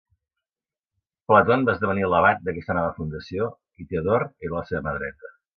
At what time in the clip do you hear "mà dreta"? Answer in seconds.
4.89-5.35